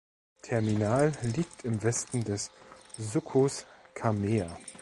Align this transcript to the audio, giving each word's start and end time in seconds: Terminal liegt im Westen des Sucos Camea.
Terminal 0.41 1.11
liegt 1.21 1.63
im 1.63 1.83
Westen 1.83 2.23
des 2.23 2.49
Sucos 2.97 3.67
Camea. 3.93 4.57